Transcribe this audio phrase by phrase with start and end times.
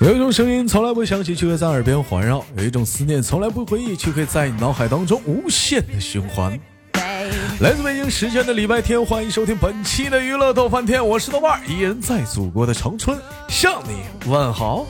[0.00, 6.56] 有一种声音从来不响起，却会在耳边环绕；有一种思念从来不回忆，却会在你脑海当中无限的循环。
[7.58, 13.18] 来自北京时间的礼拜天，欢迎收听本期的娱乐逗翻天，我是豆瓣，依然在祖国的长春
[13.48, 14.86] 向你问好。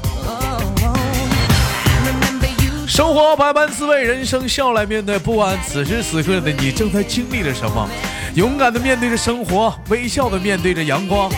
[2.87, 5.19] 生活百般滋味，人生笑来面对。
[5.19, 7.89] 不管此时此刻的你正在经历着什么，
[8.35, 11.31] 勇敢的面对着生活，微笑的面对着阳光，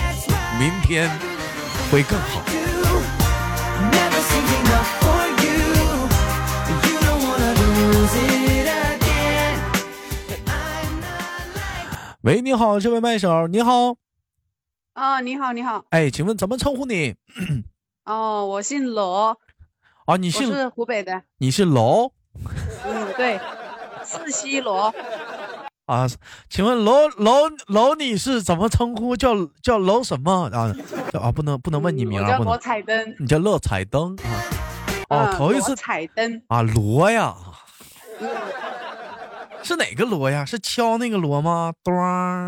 [0.58, 1.08] 明天
[1.92, 2.42] 会更好。
[12.30, 13.96] 喂，你好，这位麦手，你好。
[14.92, 15.84] 啊，你好，你好。
[15.90, 17.16] 哎，请问怎么称呼你？
[18.06, 19.36] 哦，我姓罗。
[20.06, 20.46] 啊，你姓？
[20.46, 21.24] 是湖北的。
[21.38, 22.12] 你是罗？
[22.86, 23.40] 嗯，对，
[24.04, 24.94] 四西罗。
[25.86, 26.06] 啊，
[26.48, 29.16] 请问罗罗罗你是怎么称呼？
[29.16, 30.72] 叫叫罗什么啊？
[31.12, 32.44] 叫啊，不能不能问你名啊，我叫。
[32.44, 33.16] 罗彩灯。
[33.18, 34.16] 你叫乐彩灯
[35.08, 35.34] 啊？
[35.34, 35.74] 哦，头一次。
[35.74, 36.40] 彩灯。
[36.46, 37.34] 啊，罗呀。
[39.62, 40.44] 是哪个罗呀？
[40.44, 41.72] 是敲那个锣吗？
[41.84, 41.94] 咚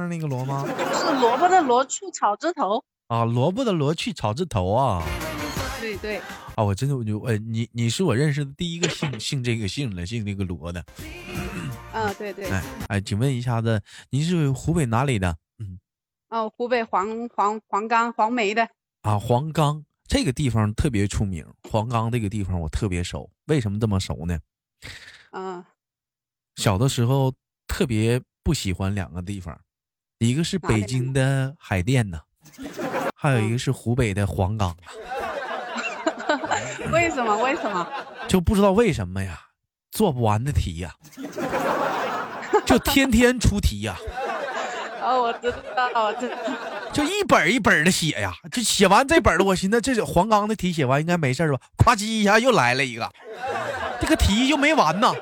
[0.09, 0.67] 那个锣吗？
[0.67, 5.03] 是萝卜的萝去草字头啊，萝卜的萝去草字头啊。
[5.81, 6.21] 对对。
[6.55, 10.85] 啊，我真的我就呃，你你是我认识的第一个姓姓这个姓的，姓那个罗的。
[11.93, 12.51] 嗯，对对。
[12.51, 15.37] 哎哎，请问一下子，您是湖北哪里的？
[15.59, 15.79] 嗯。
[16.29, 18.69] 哦，湖北黄黄黄冈黄梅的。
[19.03, 23.31] 啊，黄冈这个地方特别出名，黄冈这个地方我特别熟。
[23.47, 24.39] 为什么这么熟呢？
[25.33, 25.65] 嗯。
[26.57, 27.33] 小的时候
[27.67, 29.59] 特别不喜欢两个地方，
[30.19, 32.21] 一个是北京的海淀呢，
[33.17, 34.93] 还有一个是湖北的黄冈啊。
[36.93, 37.37] 为什么？
[37.39, 37.87] 为什么？
[38.29, 39.41] 就不知道为什么呀？
[39.91, 40.95] 做不完的题呀，
[42.65, 43.97] 就天天出题呀。
[45.03, 46.31] 哦，我知道，这
[46.93, 49.45] 就一本一本的写呀，就写完这本了。
[49.45, 51.59] 我寻思这黄冈的题写完应该没事吧？
[51.77, 53.11] 咵叽一下又来了一个，
[54.01, 55.13] 这个题就没完呢。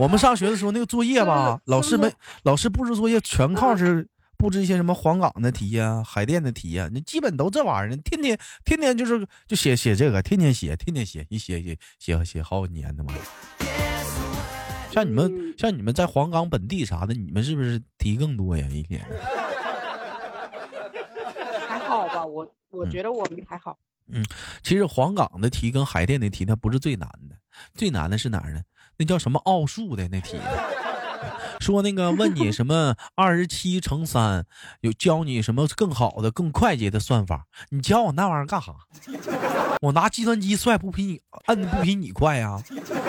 [0.00, 2.10] 我们上学的时候，那个作业吧，老师没
[2.42, 13.12] 老师布置作业，全靠是布置一些什么黄冈的题呀、海淀的题呀，那基本都这玩意儿，天天天天就是就写写这个，天天写，天天写，一写写写写好几年的嘛。
[14.90, 18.66] 像你们像你们在黄冈本地啥的，你们是不是题更多呀？
[18.70, 19.04] 一天？
[21.68, 23.78] 还好吧，我我觉得我们还好。
[24.08, 24.24] 嗯，
[24.62, 27.36] 其实黄冈的题跟海淀的题，它不是最难的，
[27.74, 28.62] 最难的是哪儿呢？
[29.00, 30.36] 那叫什么奥数的那题，
[31.58, 34.44] 说那个问你什么二十七乘三，
[34.82, 37.46] 有教你什么更好的、更快捷的算法？
[37.70, 38.74] 你教我那玩意儿干啥？
[39.80, 42.62] 我拿计算机算不比你摁不比你快呀？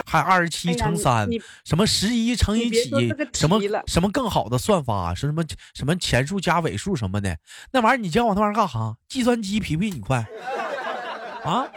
[0.05, 1.27] 还二十七乘三，
[1.65, 3.13] 什么十一乘以几？
[3.33, 5.13] 什么什么更好的算法？
[5.13, 7.37] 是什么什么前数加尾数什么的？
[7.73, 8.95] 那玩意儿你教我那玩意儿干啥？
[9.09, 10.25] 计算机比不比你快？
[11.43, 11.67] 啊！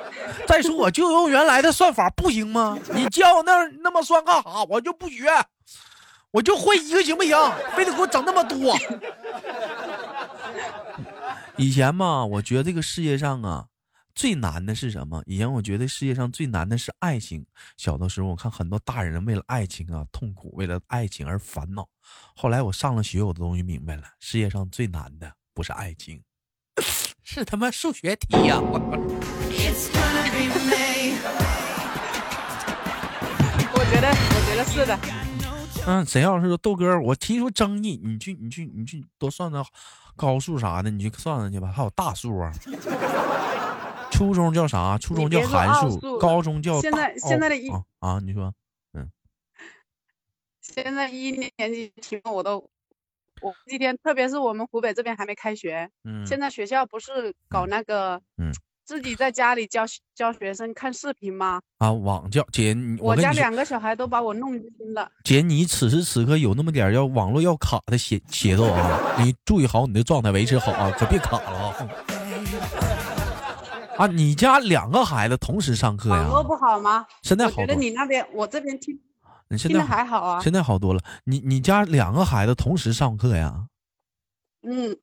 [0.47, 2.79] 再说我就用原来的算法不行吗？
[2.93, 4.63] 你教我那那么算干啥？
[4.65, 5.27] 我就不学，
[6.31, 7.37] 我就会一个行不行？
[7.77, 8.77] 非得给我整那么多？
[11.57, 13.67] 以前嘛，我觉得这个世界上啊，
[14.15, 15.23] 最难的是什么？
[15.27, 17.47] 以前我觉得世界上最难的是爱情。
[17.77, 21.89] 小的时候，我看很多大人为了爱情啊痛苦，为了爱情而烦恼。
[22.37, 26.23] 后来我上了学，我终于明白了，世界上最难的不是爱情，
[27.25, 28.61] 是他妈数学题呀！
[28.61, 28.79] 我
[33.91, 34.99] 觉得，我觉得是的。
[35.87, 39.65] 嗯，谁要是说豆哥，我提出争议，你去，你去，你去多算算
[40.15, 41.73] 高数啥的，你去算算去吧。
[41.75, 42.53] 还有大数啊，
[44.11, 44.99] 初中叫啥？
[44.99, 47.71] 初中叫函数，高中叫现在现在的一
[48.01, 48.53] 啊，你说，
[48.93, 49.11] 嗯，
[50.61, 52.71] 现在一年级题目我都，
[53.45, 58.51] 我今天特别是我们湖北这边还没开学，嗯，现在学校不是搞那个，嗯。
[58.87, 59.83] 自己在家里教
[60.15, 61.59] 教学生看视频吗？
[61.79, 64.63] 啊，网教姐，我家两个小孩都把我弄晕
[64.93, 65.11] 了。
[65.25, 71.89] 姐，你此时此刻有那么点要网络要卡的节节奏啊，你注意好你的状态，维持好啊，可别卡了啊。
[73.97, 76.17] 啊，你家两个孩子同时上课呀？
[76.17, 77.07] 网络不好吗？
[77.23, 77.53] 现在好。
[77.53, 79.01] 觉得你那边，我这边听，
[79.49, 80.41] 你现在还好啊？
[80.41, 81.01] 现在好多了。
[81.25, 83.69] 你你家两个孩子同时上课呀？
[84.63, 84.99] 嗯。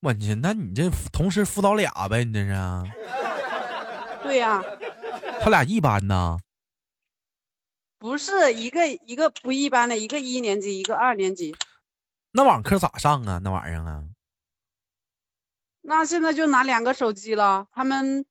[0.00, 2.24] 我去，那你这同时辅导俩呗？
[2.24, 2.54] 你这是？
[4.22, 4.62] 对呀。
[5.40, 6.38] 他俩一班呢？
[7.98, 11.56] 不是一个一个不一般的，一个一年级，一个二年级。
[12.32, 13.40] 那网课咋上啊？
[13.42, 14.04] 那玩意儿啊？
[15.82, 18.26] 那现在就拿两个手机了，他们。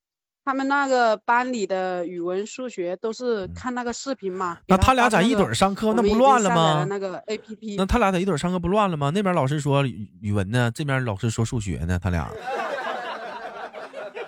[0.45, 4.59] 他们那个班里的语文、数学都是看那个视频嘛？
[4.68, 6.86] 那他俩在一堆上课，那不乱了吗？
[6.88, 9.09] 那个 A P P，那他俩在一堆上课不乱了吗？
[9.09, 12.30] 那边老师说语文呢，这边老师说数学呢，他俩。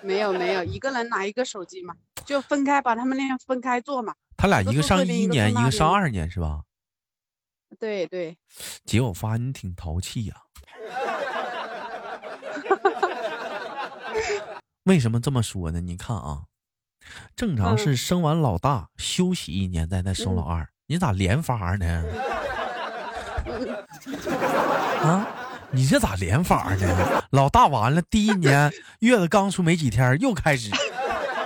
[0.02, 1.94] 没有没有，一个人拿一个手机嘛，
[2.24, 4.12] 就分开把他们那样分开做嘛。
[4.36, 6.62] 他俩一个上一年，一个上二年，是吧？
[7.78, 8.36] 对对。
[8.84, 10.34] 姐，我发现你挺淘气呀。
[14.88, 15.82] 为什么这么说呢？
[15.82, 16.44] 你看啊，
[17.36, 22.04] 正常是生完老大休息一年，再再生老二，你咋连发呢？
[25.04, 25.26] 啊，
[25.70, 27.22] 你这咋连发呢？
[27.32, 30.70] 老大完了第一年月子刚出没几天又开始，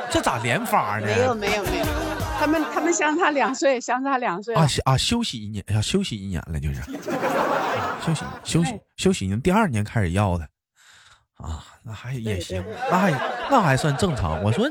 [0.09, 1.06] 这咋连发呢？
[1.06, 1.87] 没有没有没有，
[2.39, 4.97] 他们他们相差两岁，相差两岁啊啊！
[4.97, 6.81] 休息一年要休息一年了，就是
[8.06, 10.49] 休息休息休息，第二年开始要的
[11.43, 13.11] 啊，那还也行，那还
[13.50, 14.43] 那还算正常。
[14.43, 14.71] 我说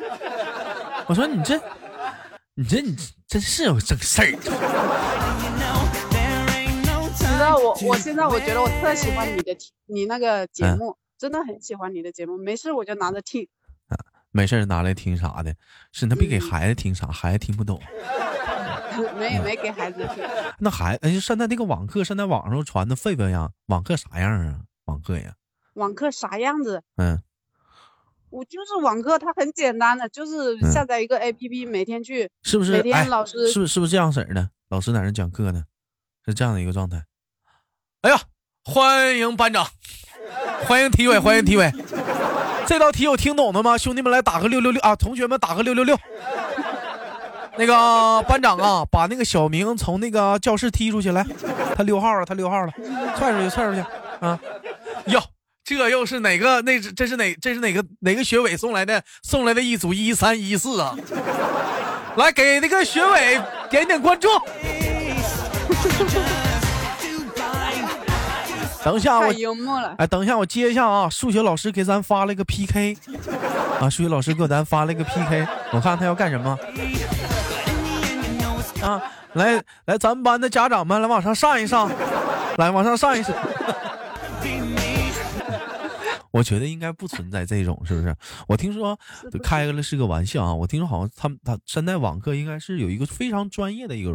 [1.05, 1.59] 我说你这
[2.55, 2.95] 你这你
[3.27, 4.31] 真是有正事儿。
[7.13, 12.37] 知道我，我现在我觉得我特喜欢你的你那个节目，真的很喜欢你的节目。
[12.37, 13.47] 没事我就拿着听，
[14.31, 15.53] 没事拿来听啥的？
[15.91, 17.07] 是那别给孩子听啥？
[17.07, 17.81] 孩子听不懂。
[19.17, 20.23] 没没给孩子听。
[20.59, 24.61] 那孩哎，现在那个网课，现在网上传的沸沸扬，网课啥样啊？
[24.85, 25.33] 网课呀？
[25.81, 26.83] 网课啥样子？
[26.97, 27.19] 嗯，
[28.29, 32.73] 我就是网课，它很简单的，就是下载一个 APP，每天去，是不是？
[32.73, 34.51] 每天老师是不是是不是这样式的？
[34.69, 35.63] 老师在那讲课呢，
[36.23, 37.03] 是这样的一个状态。
[38.01, 38.21] 哎呀，
[38.63, 39.65] 欢迎班长，
[40.67, 41.71] 欢迎体委，欢迎体委。
[42.67, 43.75] 这道题有听懂的吗？
[43.75, 44.95] 兄弟们来打个六六六啊！
[44.95, 45.97] 同学们打个六六六。
[47.57, 51.25] 那个班长啊，把那个小明从那个教室踢出去，来，
[51.75, 52.71] 他溜号了，他溜号了，
[53.17, 53.81] 踹出去，踹出去
[54.21, 54.39] 啊！
[55.07, 55.19] 哟，
[55.77, 56.61] 这又是哪个？
[56.61, 57.35] 那这是哪？
[57.41, 59.03] 这是哪个哪个学委送来的？
[59.23, 60.95] 送来的一组一三一四啊！
[62.15, 64.27] 来，给那个学委点点关注。
[68.83, 69.33] 等一下，我。
[69.97, 71.09] 哎，等一下，我接一下啊！
[71.09, 72.97] 数学老师给咱发了个 PK，
[73.79, 76.57] 啊，数学老师给咱发了个 PK，我看他要干什么？
[78.81, 79.01] 啊，
[79.33, 81.89] 来来，咱们班的家长们来往上上一上，
[82.57, 83.33] 来往上上一上。
[86.31, 88.15] 我觉得应该不存在这种，是不是？
[88.47, 88.99] 我听说
[89.43, 90.53] 开了是个玩笑啊！
[90.53, 94.11] 我听说好像他们他现在网课应该是有一个非常专业的一个。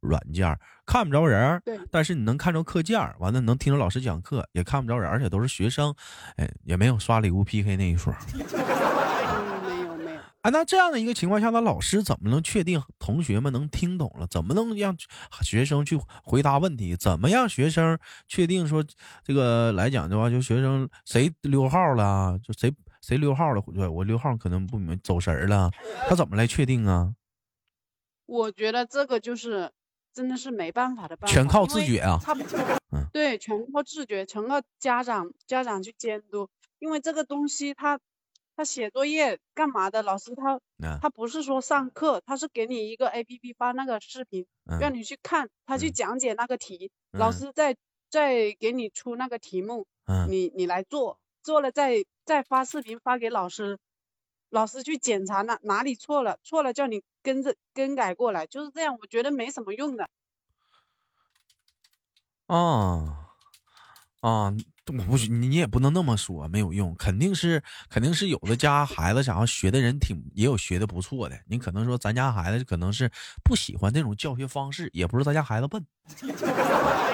[0.00, 5.92] 软件看不着人，对，但是你能看着课件，完了能听着老师讲课，也看不着人，而且都是学生，
[6.36, 8.14] 哎，也没有刷礼物 PK 那一说。
[10.50, 14.26] 那这样的一个情况下，那老师怎么能确定同学们能听懂了？
[14.26, 14.96] 怎么能让
[15.42, 16.96] 学生去回答问题？
[16.96, 18.84] 怎么让学生确定说
[19.22, 23.62] 这个来讲的话，就学生谁溜号了，就谁谁溜号了？
[23.74, 25.70] 对我溜号可能不明白走神了，
[26.08, 27.14] 他怎么来确定啊？
[28.26, 29.70] 我觉得这个就是。
[30.16, 32.18] 真的是没办法的办法，全靠自觉啊！
[32.90, 36.48] 嗯，对，全靠自觉，全靠家长家长去监督。
[36.78, 38.00] 因为这个东西，他
[38.56, 40.02] 他写作业干嘛的？
[40.02, 40.58] 老师他
[41.00, 44.46] 他不是说上课，他是给你一个 A P P 发那个视频，
[44.80, 47.76] 让你去看，他去讲解那个题，老师再
[48.10, 49.86] 再给你出那个题目，
[50.28, 53.78] 你你来做，做了再再发视频发给老师，
[54.48, 57.04] 老师去检查哪哪里错了，错了叫你。
[57.26, 60.08] 跟着更改过来就是这样，我觉得没什么用的。
[62.46, 63.34] 啊
[64.20, 64.54] 啊，
[64.86, 71.36] 我不你你也不能那么说，没有用，肯定是肯定是有的家孩子想要学的人挺也有学的不错的。
[71.48, 73.10] 你可能说咱家孩子可能是
[73.42, 75.84] 不喜欢那种教学方式，也不是咱家孩子笨，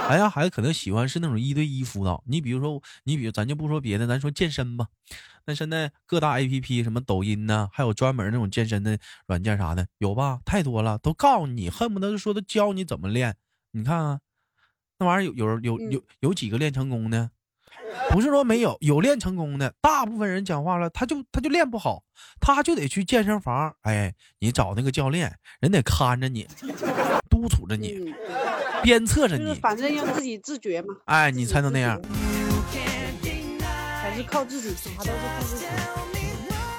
[0.09, 2.23] 咱家孩子可能喜欢是那种一对一辅导。
[2.27, 4.89] 你比如说，你比如咱就不说别的，咱说健身吧。
[5.47, 10.41] 那现在各大 A P P 什么抖音呢，还有专门那种健身的软件啥的，有吧？
[10.45, 13.37] 太多了，都告诉你，恨不得就说都教你怎么练。
[13.71, 14.21] 你看啊，
[14.99, 17.31] 那玩意儿有有有有有几个练成功的？
[18.11, 19.75] 不是说没有，有练成功的。
[19.81, 22.03] 大部分人讲话了，他就他就练不好，
[22.41, 23.75] 他就得去健身房。
[23.83, 26.47] 哎，你找那个教练，人得看着你，
[27.29, 28.15] 督促着你，
[28.83, 29.55] 鞭策着你。
[29.55, 30.95] 反正要自己自觉嘛。
[31.07, 32.01] 哎，你才能那样。
[34.01, 35.67] 还是靠自己，啥都是靠自己。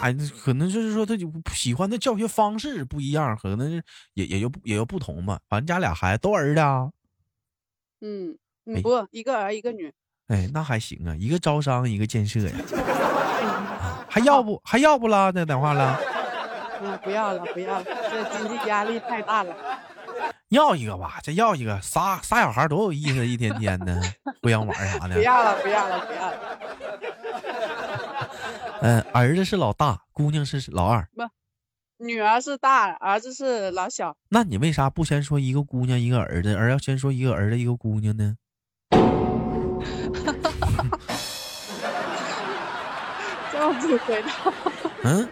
[0.01, 3.81] 哎，可能就是说他就喜欢的教学方式不一样，可能
[4.13, 5.39] 也也就也就不同嘛。
[5.47, 6.91] 反正家俩孩子都儿子啊。
[8.01, 8.37] 嗯，
[8.81, 9.93] 不，一个儿一个女。
[10.27, 12.55] 哎，那还行啊，一个招商，一个建设呀。
[14.09, 15.31] 还要不还要不啦？
[15.33, 15.99] 那等话了。
[16.81, 19.55] 嗯，不要了，不要了，这经济压力太大了。
[20.49, 23.99] 要一个吧，这要一个，仨仨小孩多有意思，一天天的
[24.41, 25.15] 不想玩啥的。
[25.15, 26.37] 不要了，不要了，不要了。
[28.81, 31.07] 嗯，儿子是老大，姑娘是老二。
[31.15, 31.23] 不，
[32.05, 34.15] 女儿是大，儿子是老小。
[34.29, 38.35] 那你为啥不先说一个姑娘一个儿子，而要先说一个儿子一个姑娘呢？
[43.63, 44.53] 让自己回答。
[45.03, 45.27] 嗯，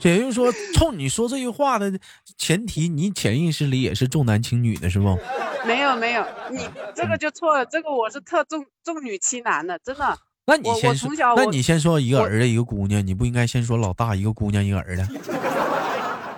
[0.00, 1.92] 也就是说，冲你说这句话的
[2.38, 5.18] 前提，你潜意识里也是重男轻女的，是不？
[5.66, 7.66] 没有没有，你这个就错了。
[7.66, 10.18] 这个我是特重重女轻男的，真的。
[10.46, 15.02] 那你先说，那你先说一个儿子一个姑娘，你不应该先说老大一个姑娘一个儿子？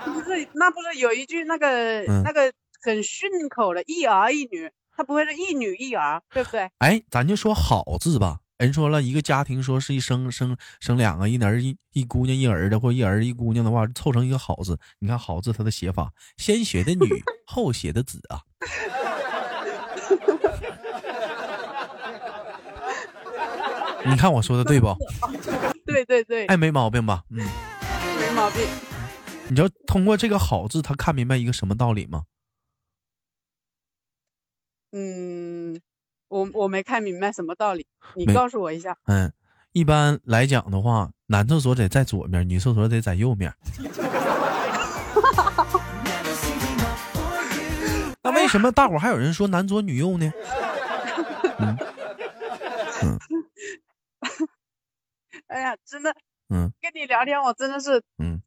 [0.04, 2.50] 不是，那不是有一句那个那个
[2.82, 6.70] 很顺口的一儿一女，他不会是一女一儿，对不对？
[6.78, 8.38] 哎，咱就说好字吧。
[8.58, 14.76] 人说了一个家庭，说是一生生生两个一男一一姑娘一儿子，或一儿一姑娘的话，凑成一个好字。
[14.98, 17.06] 你看好字它的写法，先写的女，
[17.46, 18.42] 后写的子啊。
[24.04, 24.92] 你看我说的对不？
[25.86, 27.22] 对对对，哎，没毛病吧？
[27.30, 28.66] 嗯，没毛病。
[29.48, 32.24] 你知道通过这个好字，他看明白一个什么道理吗？
[34.90, 35.80] 嗯。
[36.28, 38.96] 我我没看明白什么道理，你告诉我一下。
[39.06, 39.32] 嗯，
[39.72, 43.52] 一般来讲的话，男厕所得在左面，女厕所得在右面。
[48.22, 50.30] 那为什么大伙还有人说男左女右呢？
[51.58, 51.78] 嗯
[53.02, 53.18] 嗯。
[55.48, 56.14] 哎呀，真的，
[56.50, 58.42] 嗯，跟你聊天我真的是，嗯，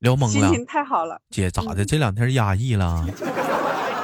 [0.00, 1.18] 聊懵了，心情太好了。
[1.30, 1.82] 姐咋的？
[1.82, 3.06] 这两天压抑了？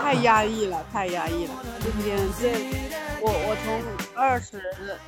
[0.03, 1.55] 太压抑了，太压抑了。
[1.81, 3.02] 今天这。
[3.25, 4.61] 我我从二十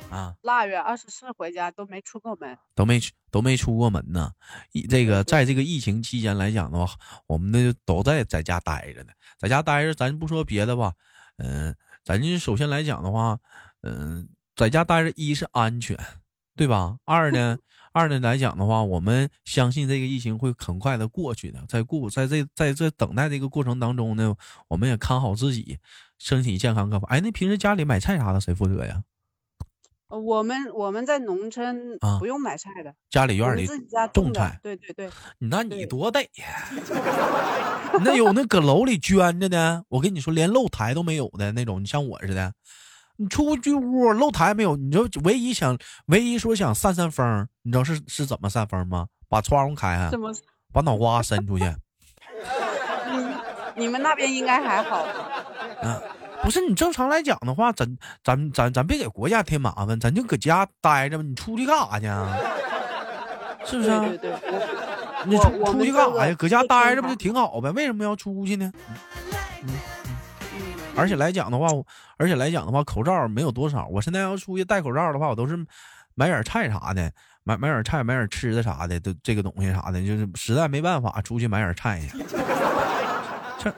[0.09, 2.97] 啊腊月二十四回家都没出过门，都没
[3.29, 4.31] 都没出过门呢。
[4.71, 6.93] 疫这个在这个疫情期间来讲的话，
[7.27, 10.93] 我们呢都在在家待着呢，在家待着，咱不说别的吧，
[11.39, 13.37] 嗯，咱就首先来讲的话，
[13.81, 15.97] 嗯，在家待着，一是安全，
[16.55, 16.97] 对吧？
[17.03, 17.57] 二呢？
[17.91, 21.63] 二呢来讲的话，我们相信这个疫情会很快的过去的。
[21.65, 24.35] 在过在这在这等待这个过程当中呢，
[24.67, 25.79] 我们也看好自己
[26.17, 27.09] 身体健康，各方。
[27.09, 29.03] 哎，那平时家里买菜啥的谁负责呀？
[30.07, 34.59] 我们我们在农村啊，不用买菜的，家里院里自己家种菜。
[34.61, 36.29] 对对对，那你多得呀！
[38.03, 42.53] 那有那搁楼里捐着的，我跟你说，连露台都没有的那种，你像我似的。
[43.17, 44.77] 你出去屋露台没有？
[44.77, 49.07] 你就唯一想，唯一说想散散风，你知道是是怎么散风吗？
[49.27, 50.11] 把窗户开开，
[50.71, 51.65] 把脑瓜伸出去。
[53.75, 55.05] 你你们那边应该还好。
[55.81, 56.01] 啊，
[56.41, 61.23] 不是你正常来讲的话，咱咱咱咱别给国家添麻烦，咱就搁家待着吧。
[61.23, 62.05] 你出去干啥去？
[63.65, 63.89] 是不是？
[63.89, 64.31] 对对对。
[65.25, 66.35] 你出出去干啥呀？
[66.37, 67.71] 搁家待着不就挺好呗？
[67.71, 68.71] 为什么要出去呢？
[70.95, 71.67] 而且来讲的话，
[72.17, 73.87] 而且来讲的话，口罩没有多少。
[73.87, 75.57] 我现在要出去戴口罩的话，我都是
[76.13, 77.11] 买点菜啥的，
[77.43, 82.17] 买买点菜，买点吃的啥的，都这个东西啥的，就是实在没办法出去买点菜去。
[83.65, 83.73] 像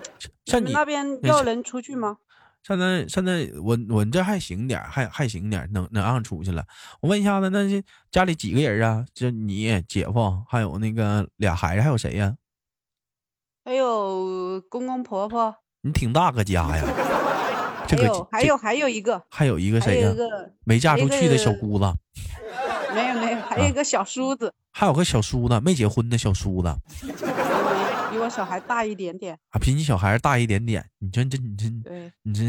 [0.45, 2.17] 像你那边要人出去吗？
[2.63, 6.65] 现在现在我我这还行点，还还行点，能能让出去了。
[6.99, 9.05] 我问一下子，那是家里几个人啊？
[9.13, 12.35] 就你姐夫，还有那个俩孩子，还有谁呀？
[13.63, 15.55] 还有公公婆婆。
[15.81, 16.83] 你挺大个家呀，
[17.87, 20.11] 这个还有还有一个，还有一个谁呀？
[20.65, 21.85] 没嫁出去的小姑子，
[22.93, 27.26] 没有没有，还有一个小叔子，还有个小叔子没结婚的小叔子，比
[28.27, 30.85] 我小孩大一点点啊，比你小孩大一点点。
[30.99, 31.69] 你这这你这
[32.23, 32.43] 你这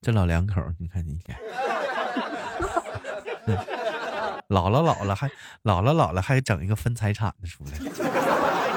[0.00, 1.36] 这老两口，你看你看，
[4.46, 5.28] 老了老了还
[5.62, 7.72] 老了老了还整一个分财产的出来。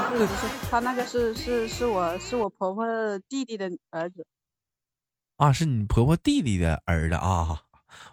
[0.09, 0.27] 不是，
[0.67, 2.87] 他那个是是是我是我婆婆
[3.29, 4.25] 弟弟的儿子，
[5.35, 7.61] 啊，是你婆婆弟弟的儿子啊！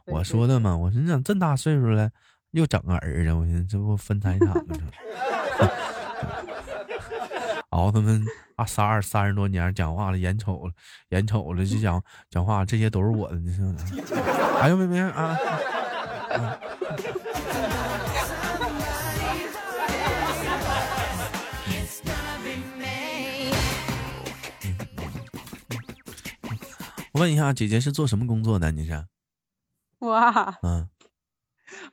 [0.04, 2.10] 我说的嘛，我说你咋这么大岁数了，
[2.50, 4.76] 又整个儿子，我寻思这不分财产吗？
[7.74, 10.72] 熬他们啊，三二三十多年讲话了，眼瞅了，
[11.08, 12.00] 眼瞅了就讲
[12.30, 13.74] 讲话，这些都是我的，你说？
[14.62, 15.36] 哎呦，没没啊！
[27.12, 28.70] 我问一下，姐姐是做什么工作的？
[28.70, 29.04] 你是？
[29.98, 30.88] 哇，嗯，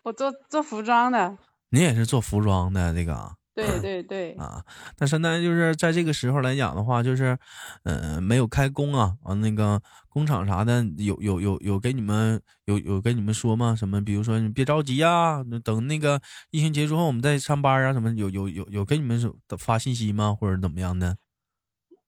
[0.04, 1.38] 我做做服装的。
[1.70, 3.40] 你也是做服装的这个？
[3.80, 4.32] 对对对。
[4.34, 4.63] 啊，
[5.00, 7.38] 那现在就是在这个时候来讲的话，就是，
[7.84, 13.75] 嗯，没有开工啊，完那个工厂啥的，有有有有给你们有有跟你们说吗？
[13.75, 14.03] 什么？
[14.03, 18.12] 比如说你别着急啊，等那个疫情结束后我们再上班啊，什么？
[18.15, 19.20] 有有有有给你们
[19.58, 20.36] 发信息吗？
[20.38, 21.18] 或者怎么样的？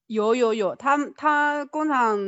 [0.06, 2.18] 有有有，他他工厂。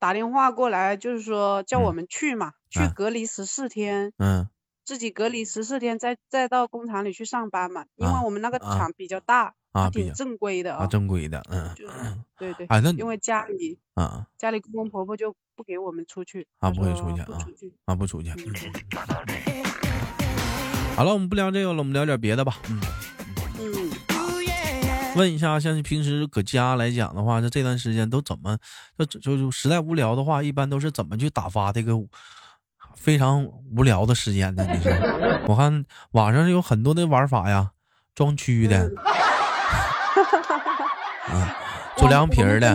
[0.00, 4.48] 打电话过来就是说叫我们去嘛，去隔离十四天，嗯，
[4.90, 11.72] 自己隔离十四天，再再到工厂里去上班嘛，因为我们那个厂比较大，啊，挺正规的啊，正规的，嗯，
[12.36, 17.38] 对对，啊，那因为家里啊，家里公公婆婆就不给我们出去，啊，不会出去啊，
[17.84, 18.32] 啊，不出去，
[20.96, 22.56] 好了，我们不聊这个了，我们聊点别的吧。
[22.68, 22.80] 嗯
[23.60, 23.90] 嗯。
[25.14, 28.58] 问一下，像平时搁家来讲的话，就这段时间都怎么，
[28.98, 31.92] 就就就实在无聊的话，一般都是怎么去打发这个
[33.00, 33.42] 非常
[33.74, 34.62] 无聊的时间呢？
[34.70, 34.92] 你说，
[35.48, 37.72] 我看网上有很多的玩法呀，
[38.14, 38.90] 装蛆的，
[41.32, 41.48] 嗯，
[41.96, 42.74] 做凉皮的，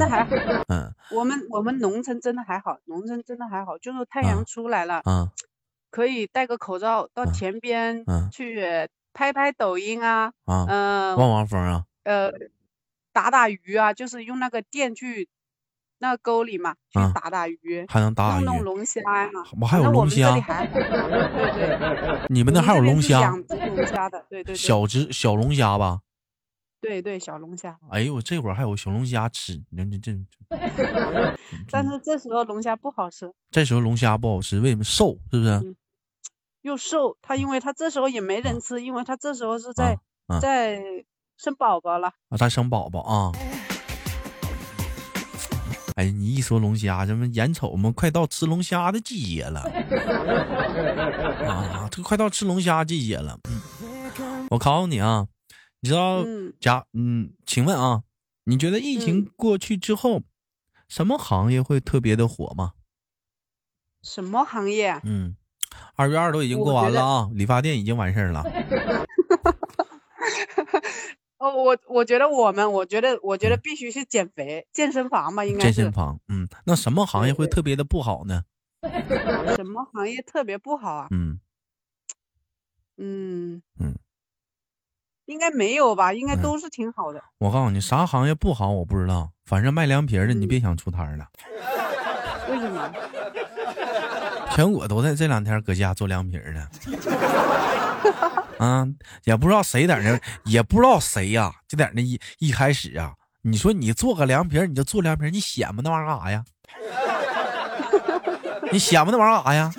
[0.67, 5.29] 嗯，我们我们农村真的还好，农村真的还好，就是太阳出来了，嗯，
[5.91, 11.84] 可以戴个口罩到田边去拍拍抖音啊，啊，嗯，望望风啊。
[12.03, 12.32] 呃，
[13.13, 15.29] 打打鱼啊，就是用那个电去
[15.98, 19.30] 那沟里嘛，去打打鱼，还能打打鱼，弄龙虾呀。
[19.60, 20.36] 我还有龙虾。
[20.40, 22.25] 对对。
[22.30, 23.22] 你们那还有龙虾？
[23.22, 24.54] 养龙虾的，对对。
[24.54, 26.02] 小只小龙虾吧。
[26.82, 27.78] 对对，小龙虾。
[27.90, 30.20] 哎呦，这会儿还有小龙虾吃，你这这。
[31.72, 33.34] 但是这时候龙虾不好吃。
[33.50, 35.18] 这时候龙虾不好吃，为什么瘦？
[35.32, 35.75] 是不是？
[36.62, 39.98] 又瘦，它因为它这时候也没人吃，因为它这时候是在
[40.42, 41.06] 在。
[41.38, 42.38] 生宝宝了啊！
[42.38, 43.30] 他生宝宝啊！
[43.36, 43.75] 哎，
[46.04, 49.62] 你一说龙虾，咱们眼瞅我们快到吃龙虾的季节了
[51.48, 51.88] 啊！
[51.90, 53.40] 这快到吃龙虾季节了。
[53.50, 53.62] 嗯，
[54.50, 55.28] 我考考你啊，
[55.80, 56.25] 你知道
[56.60, 57.32] 家嗯？
[57.46, 58.04] 请问啊，
[58.44, 60.24] 你觉得疫情过去之后，
[60.90, 62.74] 什么行业会特别的火吗？
[64.04, 65.00] 什么行业？
[65.04, 65.38] 嗯，
[65.96, 68.44] 二月二都已经过完了啊，理发店已经完事儿了。
[71.55, 76.19] 哦，我我觉得我们，我觉得我觉得必须是减肥健身房吧，应该是健身房。
[76.27, 78.43] 嗯，那什么行业会特别的不好呢？
[79.55, 81.07] 什么行业特别不好啊？
[81.12, 81.39] 嗯
[82.97, 83.95] 嗯嗯，
[85.25, 86.13] 应该没有吧？
[86.13, 87.24] 应该都是挺好的。
[87.39, 91.27] 我告诉你，啥行业不好我不知道，反正卖凉皮的你别想出摊了。
[92.50, 92.91] 为什么？
[94.55, 96.69] 全国都在这两天搁家做凉皮呢。
[98.57, 98.85] 啊，
[99.25, 106.44] 也不知道谁在那，也不知道谁呀，就在那一一开始啊，你说你做个凉皮，你就做凉皮，你显摆那玩意儿干啥呀？
[108.72, 109.72] 你显摆那玩意儿干啥呀？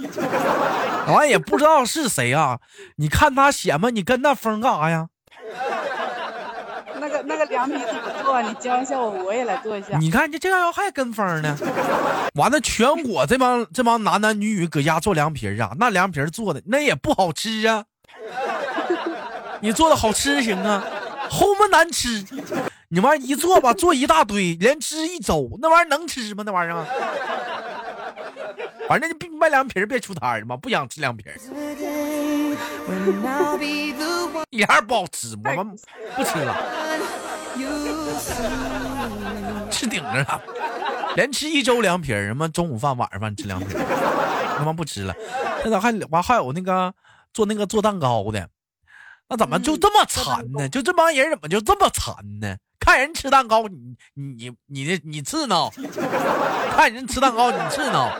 [1.08, 2.58] 完也不知道是谁啊，
[2.96, 5.08] 你看他显摆，你跟那风干啥呀？
[6.98, 8.42] 那个那个凉皮怎么做？
[8.42, 9.96] 你教一下我，我也来做一下。
[9.98, 11.56] 你看你这样还跟风呢？
[12.34, 17.84] 完了，全国这帮这帮男男女女搁家做凉皮啊，那凉皮做的那也不好吃啊。
[19.66, 20.84] 你做的好吃行啊，
[21.28, 22.24] 齁么难吃！
[22.86, 26.44] 你玩意一做吧，做一大堆，连吃一周，那玩意能吃吗？
[26.46, 26.86] 那玩意儿，
[28.88, 31.34] 反正你卖凉皮儿别出摊儿嘛，不想吃凉皮儿
[34.50, 35.76] 一点不好吃，我们
[36.14, 36.56] 不吃了，
[39.68, 40.40] 吃顶着了，
[41.16, 43.80] 连吃一周凉皮儿，他妈中午饭晚上饭吃凉皮儿
[44.58, 45.12] 他妈不吃了。
[45.64, 46.94] 那咋还完还有那个
[47.34, 48.48] 做那个做蛋糕的？
[49.28, 50.68] 那怎么就这么馋呢？
[50.68, 52.56] 就这帮人怎么就这么馋呢？
[52.78, 55.70] 看人吃蛋糕，你你你的你刺挠；
[56.70, 58.10] 看人吃蛋糕，你刺挠。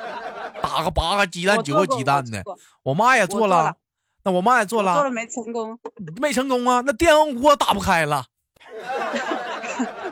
[0.63, 2.43] 打个八个鸡蛋，九个鸡蛋的，
[2.83, 3.77] 我妈也做了。
[4.25, 5.79] 那我妈也做了，做了没成功，
[6.21, 6.83] 没成功啊！
[6.85, 8.25] 那电饭锅打不开了。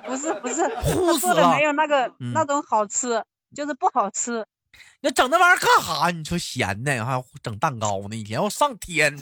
[0.07, 3.24] 不 是不是，糊死了，没有那个那种好吃，
[3.57, 4.46] 就是不好吃。
[5.00, 6.10] 你整那玩意儿干啥？
[6.10, 8.16] 你说咸的，还整蛋糕呢？
[8.16, 9.16] 一天要上天。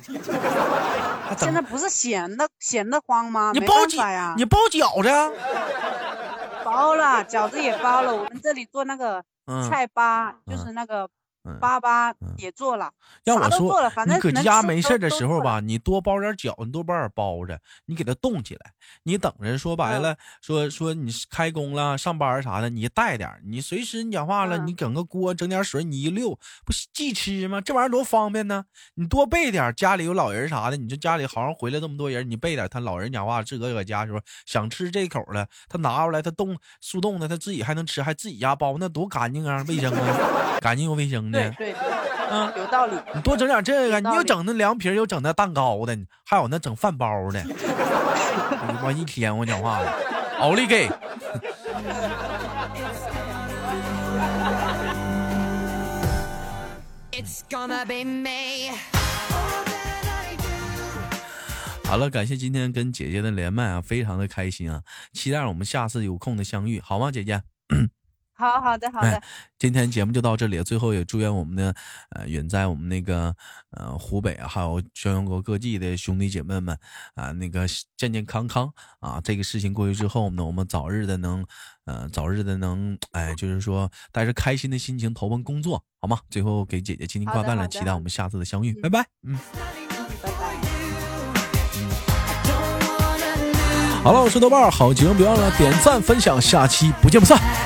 [1.39, 3.51] 现在不是闲的闲的慌吗？
[3.53, 4.35] 你包饺呀？
[4.37, 5.09] 你包饺子？
[6.65, 8.15] 包了，饺子也包了。
[8.15, 9.25] 我们这里做那个
[9.69, 11.09] 菜吧，就是那个。
[11.61, 12.91] 粑粑也做了，
[13.25, 19.59] 让我说，你搁家没事的时候吧，你多包点饺子，你多包点包子，你给它冻起来，你等着。
[19.59, 26.31] 说白了，说说你开工了、上班啥的，你带点，你随时你讲话了，你整个锅，整点水，你一溜，
[26.65, 27.61] 不即吃吗？
[27.61, 28.65] 这玩意儿多方便呢！
[28.95, 41.32] 你多备点，家里有老人啥的，你这家里好像回来这么多人，你备点，他老人讲话，自个搁家时候想吃这口了，他拿出来，他冻速冻的，他自己还能吃，还自己家包，那多干净啊，卫生啊，干净又卫生。
[41.33, 41.75] 对对，
[42.31, 42.97] 嗯，有道理。
[43.15, 47.43] 你多整点这个，你又整那凉皮，又整那蛋糕的，还有那整饭包的，
[48.85, 49.93] 我一天我讲话了，
[50.39, 50.89] 奥利给！
[61.85, 67.43] 好了，感谢今天跟姐姐的连麦啊，非常的开心啊，期待我们下次有空的相遇，好吗，姐姐？
[68.51, 69.23] 好好的好的。
[69.57, 71.73] 今天节目就到这里了最后也祝愿我们的
[72.11, 73.33] 呃远在我们那个
[73.71, 76.77] 呃湖北还有全国各地的兄弟姐妹们
[77.15, 77.65] 啊那个
[77.97, 81.47] 健健康康啊这个事情过去之后呢我们早日的能
[81.85, 86.19] 呃早日的能哎就是说带着开心的心情投奔工作好吗？
[86.29, 89.39] 最后给姐姐亲亲挂断了期待我们下次的相遇拜拜嗯。
[94.03, 97.62] 好了我是豆瓣好节目别忘了点赞分享下期不见不散。